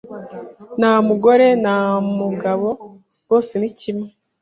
nta 0.79 0.93
mugore 1.07 1.47
nta 1.61 1.77
mugabo 2.19 2.69
bose 3.29 3.53
nikimwe 3.57 4.07